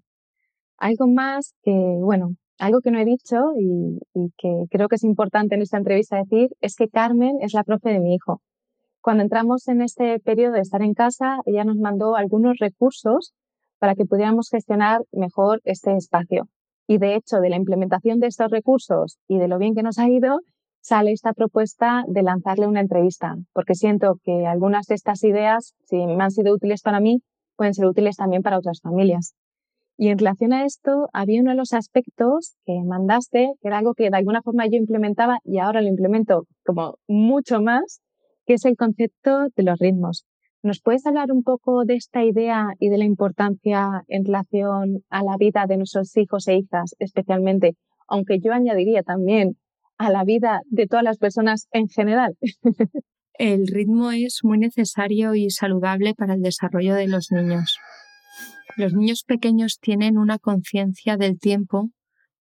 Algo 0.79 1.09
más 1.09 1.53
que, 1.63 1.73
bueno, 1.73 2.37
algo 2.59 2.81
que 2.81 2.91
no 2.91 2.99
he 2.99 3.05
dicho 3.05 3.37
y, 3.59 3.99
que 4.39 4.65
creo 4.71 4.89
que 4.89 4.97
es 4.97 5.05
importante 5.05 5.57
en 5.57 5.61
esta 5.61 5.77
entrevista 5.77 6.17
decir 6.17 6.49
es 6.63 6.75
que 6.75 6.89
Carmen 6.89 7.37
es 7.43 7.53
la 7.53 7.65
profe 7.65 7.91
de 7.91 8.01
mi 8.01 8.15
hijo. 8.15 8.41
Cuando 9.03 9.23
entramos 9.23 9.69
en 9.69 9.83
este 9.83 10.21
periodo 10.21 10.55
de 10.55 10.61
estar 10.61 10.81
en 10.81 10.95
casa, 10.95 11.37
ella 11.45 11.65
nos 11.65 11.77
mandó 11.77 12.17
algunos 12.17 12.57
recursos 12.59 13.35
para 13.79 13.95
que 13.95 14.07
pudiéramos 14.07 14.49
gestionar 14.49 15.03
mejor 15.13 15.61
este 15.65 15.95
espacio. 15.97 16.49
Y 16.91 16.99
de 16.99 17.15
hecho, 17.15 17.37
de 17.37 17.51
la 17.51 17.57
implementación 17.57 18.19
de 18.19 18.27
estos 18.27 18.51
recursos 18.51 19.21
y 19.29 19.39
de 19.39 19.47
lo 19.47 19.59
bien 19.59 19.77
que 19.77 19.85
nos 19.85 20.01
ha 20.01 20.09
ido, 20.09 20.41
sale 20.81 21.13
esta 21.13 21.33
propuesta 21.33 22.03
de 22.09 22.25
lanzarle 22.25 22.67
una 22.67 22.81
entrevista, 22.81 23.37
porque 23.53 23.77
siento 23.77 24.17
que 24.25 24.45
algunas 24.45 24.87
de 24.87 24.97
estas 24.97 25.23
ideas, 25.23 25.73
si 25.85 26.05
me 26.05 26.25
han 26.25 26.33
sido 26.33 26.53
útiles 26.53 26.83
para 26.83 26.99
mí, 26.99 27.23
pueden 27.55 27.75
ser 27.75 27.87
útiles 27.87 28.17
también 28.17 28.43
para 28.43 28.59
otras 28.59 28.81
familias. 28.83 29.37
Y 29.97 30.09
en 30.09 30.19
relación 30.19 30.53
a 30.53 30.65
esto, 30.65 31.09
había 31.13 31.41
uno 31.41 31.53
de 31.53 31.59
los 31.59 31.75
aspectos 31.75 32.57
que 32.67 32.83
mandaste, 32.85 33.53
que 33.61 33.69
era 33.69 33.79
algo 33.79 33.95
que 33.95 34.11
de 34.11 34.17
alguna 34.17 34.43
forma 34.43 34.67
yo 34.67 34.77
implementaba 34.77 35.39
y 35.45 35.61
ahora 35.61 35.83
lo 35.83 35.87
implemento 35.87 36.49
como 36.65 36.97
mucho 37.07 37.63
más, 37.63 38.01
que 38.47 38.55
es 38.55 38.65
el 38.65 38.75
concepto 38.75 39.47
de 39.55 39.63
los 39.63 39.79
ritmos. 39.79 40.27
¿Nos 40.63 40.81
puedes 40.81 41.07
hablar 41.07 41.33
un 41.33 41.43
poco 41.43 41.85
de 41.85 41.95
esta 41.95 42.23
idea 42.23 42.69
y 42.79 42.91
de 42.91 42.99
la 42.99 43.05
importancia 43.05 44.05
en 44.09 44.25
relación 44.25 45.03
a 45.09 45.23
la 45.23 45.37
vida 45.39 45.65
de 45.67 45.79
nuestros 45.79 46.15
hijos 46.19 46.49
e 46.49 46.57
hijas, 46.57 46.95
especialmente, 46.99 47.77
aunque 48.07 48.41
yo 48.41 48.53
añadiría 48.53 49.03
también 49.03 49.57
a 49.97 50.11
la 50.11 50.25
vida 50.25 50.61
de 50.67 50.87
todas 50.87 51.05
las 51.05 51.17
personas 51.17 51.67
en 51.73 51.89
general? 51.89 52.37
El 53.35 53.69
ritmo 53.69 54.11
es 54.11 54.41
muy 54.43 54.59
necesario 54.59 55.35
y 55.35 55.49
saludable 55.49 56.13
para 56.15 56.35
el 56.35 56.43
desarrollo 56.43 56.95
de 56.95 57.09
los 57.09 57.33
niños. 57.33 57.79
Los 58.77 58.93
niños 58.93 59.25
pequeños 59.27 59.79
tienen 59.81 60.19
una 60.19 60.39
conciencia 60.39 61.17
del 61.17 61.39
tiempo 61.39 61.89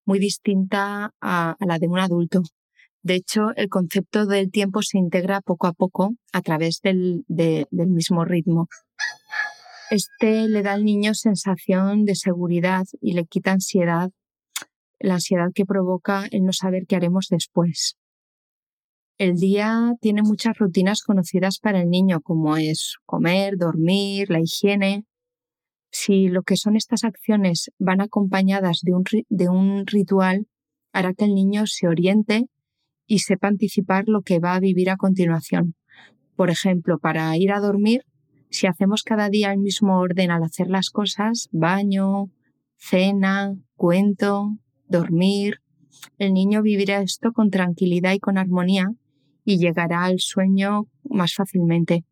muy 0.04 0.20
distinta 0.20 1.14
a, 1.22 1.56
la 1.62 1.80
de 1.80 1.88
un 1.88 2.00
adulto. 2.00 2.42
De 3.02 3.16
hecho, 3.16 3.52
el 3.56 3.70
concepto 3.70 4.26
del 4.26 4.52
tiempo 4.52 4.82
se 4.82 4.98
integra 4.98 5.42
poco 5.42 5.68
a 5.68 5.74
poco 5.74 6.16
a 6.34 6.42
través 6.42 6.82
del, 6.84 7.26
mismo 7.70 8.26
ritmo. 8.26 8.68
Este 9.90 10.48
le 10.50 10.62
da 10.62 10.74
al 10.74 10.84
niño 10.84 11.14
sensación 11.14 12.04
de 12.04 12.16
seguridad 12.16 12.84
y 13.02 13.14
le 13.14 13.26
quita 13.26 13.54
ansiedad, 13.54 14.12
la 15.00 15.16
ansiedad 15.16 15.48
que 15.54 15.66
provoca 15.66 16.28
el 16.32 16.44
no 16.44 16.52
saber 16.52 16.86
qué 16.88 16.98
haremos 16.98 17.28
después. 17.30 17.96
El 19.18 19.36
día 19.36 19.94
tiene 20.02 20.22
muchas 20.22 20.58
rutinas 20.58 21.02
conocidas 21.02 21.60
para 21.60 21.82
el 21.82 21.90
niño, 21.90 22.22
como 22.22 22.56
es 22.58 22.96
comer, 23.06 23.58
dormir, 23.58 24.30
la 24.30 24.40
higiene. 24.40 25.06
Si 25.92 26.28
lo 26.28 26.44
que 26.44 26.56
son 26.56 26.76
estas 26.76 27.04
acciones 27.04 27.72
van 27.80 28.02
acompañadas 28.02 28.82
de 28.82 29.50
un 29.50 29.88
ritual, 29.88 30.48
hará 30.94 31.14
que 31.14 31.26
el 31.26 31.34
niño 31.34 31.66
se 31.66 31.88
oriente 31.88 32.48
y 33.10 33.20
sepa 33.20 33.48
anticipar 33.48 34.04
lo 34.08 34.22
que 34.22 34.40
va 34.40 34.54
a 34.54 34.60
vivir 34.60 34.92
a 34.92 34.96
continuación. 34.96 35.74
Por 36.36 36.52
ejemplo, 36.52 37.00
para 37.00 37.36
ir 37.38 37.52
a 37.52 37.60
dormir, 37.60 38.06
si 38.52 38.68
hacemos 38.68 39.02
cada 39.02 39.30
día 39.30 39.52
el 39.52 39.60
mismo 39.60 40.00
orden 40.00 40.30
al 40.30 40.44
hacer 40.44 40.68
las 40.70 40.92
cosas, 40.92 41.50
baño, 41.52 42.30
cena, 42.78 43.56
cuento, 43.76 44.58
dormir, 44.88 45.56
el 46.20 46.34
niño 46.34 46.62
vivirá 46.62 47.02
esto 47.02 47.34
con 47.34 47.50
tranquilidad 47.50 48.14
y 48.14 48.20
con 48.20 48.38
armonía 48.38 48.92
y 49.44 49.58
llegará 49.58 50.04
al 50.04 50.20
sueño 50.20 50.84
más 51.04 51.34
fácilmente. 51.34 52.06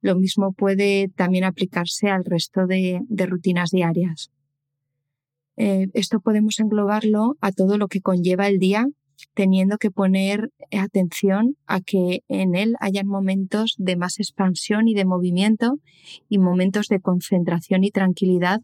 Lo 0.00 0.16
mismo 0.16 0.54
puede 0.54 1.10
también 1.14 1.44
aplicarse 1.44 2.08
al 2.08 2.24
resto 2.24 2.66
de, 2.66 3.02
rutinas 3.26 3.70
diarias. 3.70 4.30
Eh, 5.56 5.88
esto 5.92 6.20
podemos 6.20 6.58
englobarlo 6.60 7.36
a 7.42 7.52
todo 7.52 7.76
lo 7.76 7.88
que 7.88 8.00
conlleva 8.00 8.48
el 8.48 8.58
día, 8.58 8.86
teniendo 9.34 9.78
que 9.78 9.90
poner 9.90 10.50
atención 10.70 11.56
a 11.66 11.80
que 11.80 12.22
en 12.28 12.54
él 12.54 12.76
hayan 12.80 13.06
momentos 13.06 13.74
de 13.78 13.96
más 13.96 14.18
expansión 14.18 14.88
y 14.88 14.94
de 14.94 15.04
movimiento 15.04 15.78
y 16.28 16.38
momentos 16.38 16.88
de 16.88 17.00
concentración 17.00 17.84
y 17.84 17.90
tranquilidad 17.90 18.60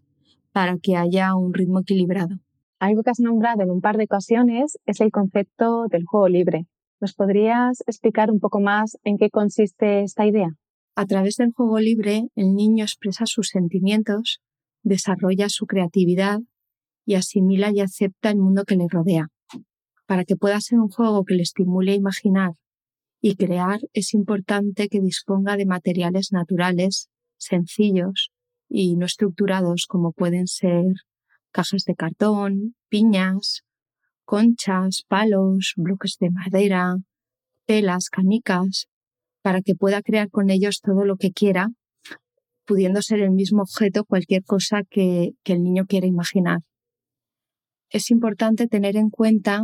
para 0.53 0.79
que 0.79 0.97
haya 0.97 1.35
un 1.35 1.55
ritmo 1.55 1.81
equilibrado. 1.81 2.37
Algo 2.79 3.03
que 3.03 3.11
has 3.11 3.21
nombrado 3.21 3.63
en 3.63 3.71
un 3.71 3.81
par 3.81 3.97
de 3.97 4.05
ocasiones 4.05 4.79
es 4.87 5.01
el 5.01 5.11
concepto 5.11 5.87
del 5.91 6.05
juego 6.05 6.29
libre. 6.29 6.67
¿Nos 7.01 7.15
podrías 7.15 7.83
explicar 7.87 8.31
un 8.31 8.41
poco 8.41 8.61
más 8.61 8.99
en 9.05 9.17
qué 9.17 9.31
consiste 9.31 10.03
esta 10.03 10.27
idea? 10.27 10.51
A 10.97 11.07
través 11.07 11.37
del 11.37 11.53
juego 11.53 11.79
libre, 11.79 12.29
el 12.35 12.55
niño 12.55 12.85
expresa 12.85 13.27
sus 13.27 13.49
sentimientos, 13.49 14.41
desarrolla 14.83 15.49
su 15.49 15.67
creatividad 15.67 16.41
y 17.07 17.15
asimila 17.15 17.71
y 17.73 17.81
acepta 17.81 18.31
el 18.31 18.39
mundo 18.39 18.65
que 18.65 18.77
le 18.77 18.87
rodea. 18.89 19.29
Para 20.11 20.25
que 20.25 20.35
pueda 20.35 20.61
ser 20.61 20.81
un 20.81 20.89
juego 20.89 21.25
que 21.25 21.37
le 21.37 21.43
estimule 21.45 21.93
a 21.93 21.95
imaginar 21.95 22.55
y 23.21 23.37
crear, 23.37 23.79
es 23.93 24.13
importante 24.13 24.89
que 24.89 25.01
disponga 25.01 25.57
de 25.57 25.67
materiales 25.67 26.33
naturales, 26.33 27.09
sencillos 27.37 28.33
y 28.69 28.97
no 28.97 29.07
estructurados 29.07 29.87
como 29.87 30.11
pueden 30.11 30.49
ser 30.49 30.83
cajas 31.53 31.85
de 31.85 31.95
cartón, 31.95 32.75
piñas, 32.89 33.63
conchas, 34.25 35.05
palos, 35.07 35.75
bloques 35.77 36.17
de 36.19 36.31
madera, 36.31 36.97
telas, 37.65 38.09
canicas, 38.11 38.89
para 39.43 39.63
que 39.63 39.77
pueda 39.77 40.03
crear 40.03 40.29
con 40.29 40.51
ellos 40.51 40.81
todo 40.81 41.05
lo 41.05 41.19
que 41.19 41.31
quiera, 41.31 41.69
pudiendo 42.65 43.01
ser 43.01 43.21
el 43.21 43.31
mismo 43.31 43.63
objeto 43.63 44.05
cualquier 44.05 44.43
cosa 44.43 44.83
que, 44.91 45.35
el 45.45 45.63
niño 45.63 45.87
quiera 45.87 46.09
imaginar. 46.09 46.63
Es 47.91 48.11
importante 48.11 48.67
tener 48.67 48.97
en 48.97 49.09
cuenta 49.09 49.63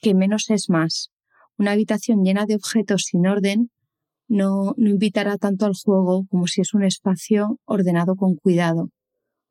que 0.00 0.14
menos 0.14 0.50
es 0.50 0.68
más. 0.68 1.10
Una 1.56 1.72
habitación 1.72 2.22
llena 2.22 2.46
de 2.46 2.56
objetos 2.56 3.04
sin 3.04 3.26
orden 3.26 3.70
no, 4.28 4.74
no 4.76 4.90
invitará 4.90 5.36
tanto 5.36 5.66
al 5.66 5.74
juego 5.74 6.26
como 6.28 6.46
si 6.46 6.60
es 6.60 6.74
un 6.74 6.84
espacio 6.84 7.58
ordenado 7.64 8.16
con 8.16 8.34
cuidado 8.36 8.90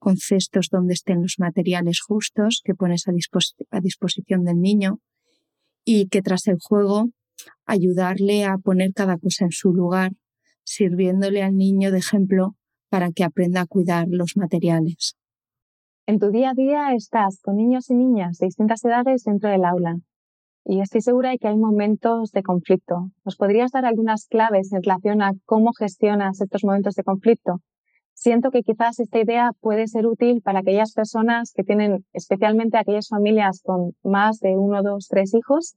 con 0.03 0.17
cestos 0.17 0.67
donde 0.69 0.93
estén 0.93 1.21
los 1.21 1.39
materiales 1.39 2.01
justos 2.01 2.61
que 2.63 2.75
pones 2.75 3.05
a, 3.07 3.79
disposición 3.79 4.43
del 4.43 4.59
niño 4.59 4.99
y 5.85 6.09
que 6.09 6.21
tras 6.21 6.47
el 6.47 6.57
juego 6.61 7.05
ayudarle 7.65 8.43
a 8.43 8.57
poner 8.57 8.91
cada 8.93 9.17
cosa 9.17 9.45
en 9.45 9.51
su 9.51 9.73
lugar, 9.73 10.11
sirviéndole 10.65 11.41
al 11.41 11.55
niño 11.55 11.89
de 11.89 11.99
ejemplo 11.99 12.57
para 12.89 13.11
que 13.11 13.23
aprenda 13.23 13.61
a 13.61 13.65
cuidar 13.65 14.07
los 14.09 14.35
materiales. 14.35 15.15
En 16.05 16.19
tu 16.19 16.31
día 16.31 16.49
a 16.49 16.53
día 16.53 16.93
estás 16.93 17.39
con 17.41 17.55
niños 17.55 17.89
y 17.89 17.95
niñas 17.95 18.37
de 18.39 18.47
distintas 18.47 18.83
edades 18.83 19.23
dentro 19.23 19.49
del 19.49 19.63
aula 19.63 19.99
y 20.65 20.79
estoy 20.79 21.01
segura 21.01 21.31
de 21.31 21.37
que 21.37 21.47
hay 21.47 21.57
momentos 21.57 22.31
de 22.31 22.43
conflicto. 22.43 23.09
¿Nos 23.25 23.35
podrías 23.35 23.71
dar 23.71 23.85
algunas 23.85 24.27
claves 24.27 24.71
en 24.71 24.83
relación 24.83 25.21
a 25.21 25.33
cómo 25.45 25.71
gestionas 25.73 26.41
estos 26.41 26.63
momentos 26.63 26.95
de 26.95 27.03
conflicto? 27.03 27.61
siento 28.23 28.51
que 28.51 28.63
quizás 28.63 28.99
esta 28.99 29.19
idea 29.19 29.51
puede 29.59 29.85
ser 29.87 30.07
útil 30.07 30.41
para 30.41 30.59
aquellas 30.59 30.93
personas 30.93 31.51
que 31.53 31.63
tienen, 31.63 32.05
especialmente 32.13 32.77
aquellas 32.77 33.09
familias 33.09 33.59
con 33.61 33.91
más 34.01 34.39
de 34.39 34.55
uno, 34.57 34.81
dos, 34.81 35.09
tres 35.09 35.33
hijos 35.33 35.75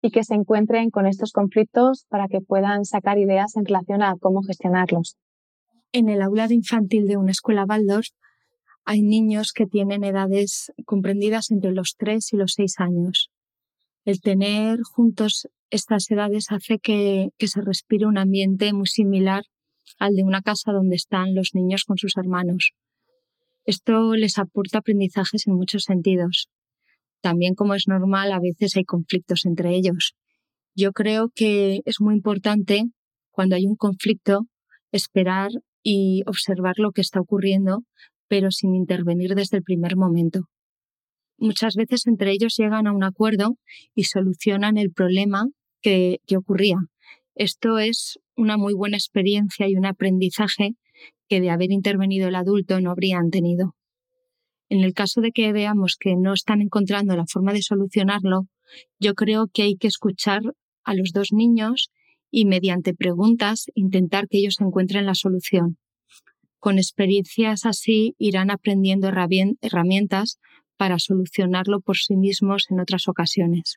y 0.00 0.12
que 0.12 0.22
se 0.22 0.34
encuentren 0.34 0.90
con 0.90 1.06
estos 1.06 1.32
conflictos 1.32 2.06
para 2.08 2.28
que 2.28 2.40
puedan 2.40 2.84
sacar 2.84 3.18
ideas 3.18 3.56
en 3.56 3.64
relación 3.64 4.00
a 4.00 4.14
cómo 4.20 4.42
gestionarlos. 4.42 5.16
En 5.90 6.08
el 6.08 6.22
aula 6.22 6.46
de 6.46 6.54
infantil 6.54 7.08
de 7.08 7.16
una 7.16 7.32
escuela 7.32 7.66
Waldorf 7.68 8.06
hay 8.84 9.02
niños 9.02 9.52
que 9.52 9.66
tienen 9.66 10.04
edades 10.04 10.72
comprendidas 10.86 11.50
entre 11.50 11.72
los 11.72 11.96
tres 11.96 12.32
y 12.32 12.36
los 12.36 12.52
seis 12.54 12.78
años. 12.78 13.31
El 14.04 14.20
tener 14.20 14.80
juntos 14.82 15.48
estas 15.70 16.10
edades 16.10 16.46
hace 16.50 16.78
que, 16.78 17.28
que 17.38 17.48
se 17.48 17.60
respire 17.60 18.06
un 18.06 18.18
ambiente 18.18 18.72
muy 18.72 18.86
similar 18.86 19.44
al 19.98 20.14
de 20.14 20.24
una 20.24 20.42
casa 20.42 20.72
donde 20.72 20.96
están 20.96 21.34
los 21.34 21.50
niños 21.54 21.84
con 21.84 21.98
sus 21.98 22.16
hermanos. 22.16 22.72
Esto 23.64 24.14
les 24.14 24.38
aporta 24.38 24.78
aprendizajes 24.78 25.46
en 25.46 25.54
muchos 25.54 25.84
sentidos. 25.84 26.48
También, 27.20 27.54
como 27.54 27.74
es 27.74 27.84
normal, 27.86 28.32
a 28.32 28.40
veces 28.40 28.76
hay 28.76 28.84
conflictos 28.84 29.44
entre 29.46 29.74
ellos. 29.76 30.14
Yo 30.74 30.92
creo 30.92 31.30
que 31.32 31.80
es 31.84 32.00
muy 32.00 32.14
importante, 32.14 32.84
cuando 33.30 33.54
hay 33.54 33.66
un 33.66 33.76
conflicto, 33.76 34.46
esperar 34.90 35.50
y 35.82 36.22
observar 36.26 36.74
lo 36.78 36.90
que 36.90 37.02
está 37.02 37.20
ocurriendo, 37.20 37.84
pero 38.26 38.50
sin 38.50 38.74
intervenir 38.74 39.34
desde 39.34 39.58
el 39.58 39.62
primer 39.62 39.96
momento. 39.96 40.48
Muchas 41.38 41.74
veces 41.74 42.06
entre 42.06 42.32
ellos 42.32 42.54
llegan 42.56 42.86
a 42.86 42.92
un 42.92 43.04
acuerdo 43.04 43.56
y 43.94 44.04
solucionan 44.04 44.78
el 44.78 44.92
problema 44.92 45.48
que, 45.80 46.20
que 46.26 46.36
ocurría. 46.36 46.76
Esto 47.34 47.78
es 47.78 48.18
una 48.36 48.56
muy 48.56 48.74
buena 48.74 48.96
experiencia 48.96 49.68
y 49.68 49.74
un 49.74 49.86
aprendizaje 49.86 50.74
que 51.28 51.40
de 51.40 51.50
haber 51.50 51.72
intervenido 51.72 52.28
el 52.28 52.34
adulto 52.34 52.80
no 52.80 52.90
habrían 52.90 53.30
tenido. 53.30 53.74
En 54.68 54.80
el 54.80 54.94
caso 54.94 55.20
de 55.20 55.32
que 55.32 55.52
veamos 55.52 55.96
que 55.98 56.16
no 56.16 56.32
están 56.32 56.60
encontrando 56.60 57.16
la 57.16 57.26
forma 57.26 57.52
de 57.52 57.62
solucionarlo, 57.62 58.46
yo 58.98 59.14
creo 59.14 59.48
que 59.52 59.62
hay 59.62 59.76
que 59.76 59.88
escuchar 59.88 60.40
a 60.84 60.94
los 60.94 61.12
dos 61.12 61.28
niños 61.32 61.90
y 62.30 62.46
mediante 62.46 62.94
preguntas 62.94 63.66
intentar 63.74 64.28
que 64.28 64.38
ellos 64.38 64.60
encuentren 64.60 65.06
la 65.06 65.14
solución. 65.14 65.78
Con 66.58 66.78
experiencias 66.78 67.66
así 67.66 68.14
irán 68.18 68.50
aprendiendo 68.50 69.08
herramientas 69.08 70.38
para 70.82 70.98
solucionarlo 70.98 71.80
por 71.80 71.96
sí 71.96 72.16
mismos 72.16 72.66
en 72.68 72.80
otras 72.80 73.06
ocasiones. 73.06 73.76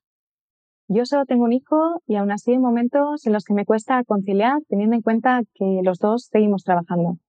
Yo 0.88 1.06
solo 1.06 1.26
tengo 1.26 1.44
un 1.44 1.54
hijo 1.54 2.02
y 2.08 2.16
aún 2.16 2.32
así 2.32 2.54
hay 2.54 2.58
momentos 2.58 3.28
en 3.28 3.34
los 3.34 3.44
que 3.44 3.54
me 3.54 3.64
cuesta 3.64 4.04
conciliar 4.04 4.58
teniendo 4.68 4.96
en 4.96 5.04
cuenta 5.04 5.42
que 5.54 5.82
los 5.84 6.00
dos 6.00 6.30
seguimos 6.32 6.64
trabajando. 6.64 7.20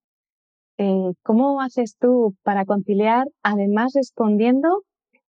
Eh, 0.79 1.13
¿Cómo 1.23 1.61
haces 1.61 1.99
tú 2.01 2.35
para 2.43 2.65
conciliar, 2.65 3.27
además 3.43 3.93
respondiendo 3.95 4.83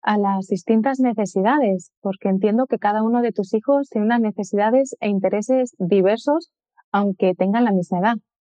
a 0.03 0.19
las 0.19 0.49
distintas 0.49 0.99
necesidades, 0.99 1.93
porque 2.01 2.29
entiendo 2.29 2.67
que 2.67 2.79
cada 2.79 3.05
uno 3.05 3.23
de 3.23 3.31
tus 3.31 3.55
hijos 3.55 3.91
tiene 3.91 4.07
unas 4.07 4.23
necesidades 4.23 4.97
e 4.99 5.09
intereses 5.09 5.77
diversos, 5.79 6.51
aunque 6.91 7.35
tengan 7.37 7.63
la 7.63 7.71
misma 7.71 8.01
edad. 8.01 8.17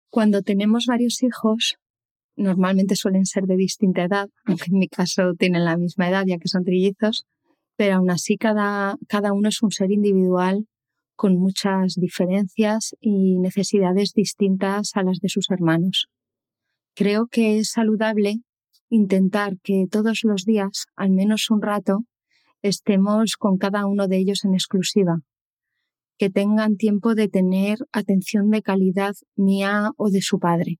Cuando 0.09 0.41
tenemos 0.41 0.87
varios 0.87 1.21
hijos, 1.21 1.77
normalmente 2.35 2.95
suelen 2.95 3.25
ser 3.25 3.43
de 3.43 3.55
distinta 3.55 4.03
edad, 4.03 4.29
aunque 4.45 4.71
en 4.71 4.79
mi 4.79 4.87
caso 4.87 5.33
tienen 5.37 5.65
la 5.65 5.77
misma 5.77 6.09
edad 6.09 6.23
ya 6.25 6.37
que 6.37 6.47
son 6.47 6.63
trillizos, 6.63 7.25
pero 7.75 7.95
aún 7.95 8.09
así 8.09 8.37
cada, 8.37 8.97
cada 9.07 9.33
uno 9.33 9.49
es 9.49 9.61
un 9.61 9.71
ser 9.71 9.91
individual 9.91 10.67
con 11.15 11.37
muchas 11.37 11.95
diferencias 11.95 12.95
y 12.99 13.39
necesidades 13.39 14.13
distintas 14.13 14.91
a 14.95 15.03
las 15.03 15.19
de 15.19 15.29
sus 15.29 15.49
hermanos. 15.49 16.07
Creo 16.93 17.27
que 17.27 17.57
es 17.59 17.71
saludable 17.71 18.41
intentar 18.89 19.57
que 19.63 19.85
todos 19.89 20.21
los 20.23 20.43
días, 20.45 20.85
al 20.95 21.11
menos 21.11 21.49
un 21.49 21.61
rato, 21.61 21.99
estemos 22.61 23.35
con 23.37 23.57
cada 23.57 23.85
uno 23.85 24.07
de 24.07 24.17
ellos 24.17 24.45
en 24.45 24.53
exclusiva, 24.53 25.19
que 26.17 26.29
tengan 26.29 26.77
tiempo 26.77 27.15
de 27.15 27.27
tener 27.27 27.77
atención 27.91 28.49
de 28.49 28.61
calidad 28.61 29.13
mía 29.35 29.91
o 29.97 30.09
de 30.09 30.21
su 30.21 30.39
padre. 30.39 30.79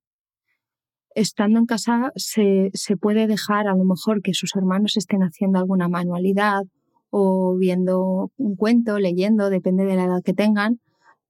Estando 1.16 1.60
en 1.60 1.66
casa 1.66 2.12
se, 2.16 2.70
se 2.74 2.98
puede 2.98 3.26
dejar 3.26 3.68
a 3.68 3.76
lo 3.76 3.86
mejor 3.86 4.22
que 4.22 4.34
sus 4.34 4.56
hermanos 4.56 4.98
estén 4.98 5.22
haciendo 5.22 5.60
alguna 5.60 5.88
manualidad 5.88 6.64
o 7.10 7.56
viendo 7.58 8.32
un 8.36 8.56
cuento, 8.58 9.00
leyendo, 9.00 9.50
depende 9.50 9.86
de 9.86 9.96
la 9.96 10.04
edad 10.04 10.22
que 10.24 10.34
tengan, 10.34 10.82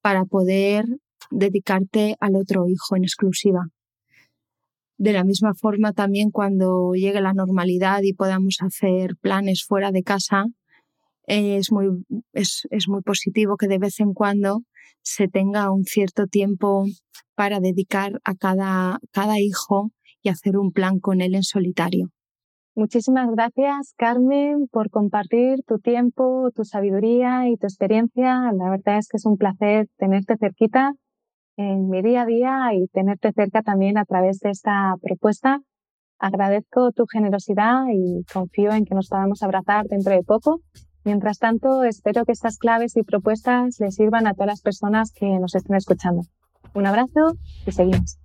para 0.02 0.26
poder 0.26 0.86
dedicarte 1.30 2.16
al 2.20 2.36
otro 2.36 2.68
hijo 2.68 2.96
en 2.96 3.04
exclusiva. 3.04 3.68
De 4.98 5.14
la 5.14 5.24
misma 5.24 5.54
forma 5.54 5.94
también 5.94 6.32
cuando 6.32 6.94
llegue 6.94 7.22
la 7.22 7.34
normalidad 7.34 8.02
y 8.02 8.14
podamos 8.14 8.58
hacer 8.62 9.16
planes 9.22 9.64
fuera 9.68 9.92
de 9.92 10.02
casa, 10.02 10.46
es 11.28 11.72
muy, 11.72 11.88
es, 12.34 12.68
es 12.70 12.88
muy 12.88 13.02
positivo 13.02 13.58
que 13.58 13.68
de 13.68 13.80
vez 13.80 14.00
en 14.00 14.14
cuando 14.14 14.62
se 15.02 15.28
tenga 15.28 15.72
un 15.72 15.84
cierto 15.84 16.28
tiempo 16.28 16.86
para 17.36 17.60
dedicar 17.60 18.20
a 18.24 18.36
cada, 18.36 19.00
cada 19.12 19.40
hijo 19.40 19.92
y 20.22 20.30
hacer 20.30 20.58
un 20.58 20.72
plan 20.72 21.00
con 21.00 21.22
él 21.22 21.36
en 21.36 21.44
solitario. 21.44 22.10
Muchísimas 22.78 23.30
gracias, 23.32 23.94
Carmen, 23.96 24.68
por 24.70 24.90
compartir 24.90 25.64
tu 25.66 25.80
tiempo, 25.80 26.50
tu 26.54 26.66
sabiduría 26.66 27.48
y 27.48 27.56
tu 27.56 27.68
experiencia. 27.68 28.52
La 28.52 28.70
verdad 28.70 28.98
es 28.98 29.08
que 29.08 29.16
es 29.16 29.26
un 29.26 29.38
placer 29.38 29.88
tenerte 29.98 30.36
cerquita 30.38 30.92
en 31.56 31.88
mi 31.88 32.02
día 32.02 32.24
a 32.24 32.26
día 32.26 32.70
y 32.74 32.88
tenerte 32.88 33.32
cerca 33.32 33.62
también 33.62 33.98
a 33.98 34.04
través 34.04 34.40
de 34.40 34.50
esta 34.50 34.96
propuesta. 35.02 35.62
Agradezco 36.20 36.92
tu 36.92 37.06
generosidad 37.06 37.84
y 37.94 38.26
confío 38.34 38.72
en 38.74 38.84
que 38.84 38.96
nos 38.96 39.08
podamos 39.08 39.42
abrazar 39.42 39.86
dentro 39.86 40.14
de 40.14 40.24
poco. 40.24 40.60
Mientras 41.06 41.38
tanto, 41.38 41.84
espero 41.84 42.26
que 42.26 42.32
estas 42.32 42.58
claves 42.58 42.98
y 42.98 43.04
propuestas 43.04 43.80
les 43.80 43.94
sirvan 43.94 44.26
a 44.26 44.34
todas 44.34 44.48
las 44.48 44.62
personas 44.62 45.12
que 45.12 45.28
nos 45.40 45.54
estén 45.54 45.76
escuchando. 45.76 46.24
Un 46.74 46.88
abrazo 46.88 47.38
y 47.68 47.72
seguimos. 47.72 48.18